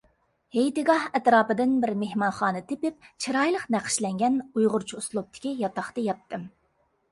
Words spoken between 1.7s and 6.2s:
بىر مېھمانخانا تېپىپ، چىرايلىق نەقىشلەنگەن ئۇيغۇرچە ئۇسلۇبتىكى ياتاقتا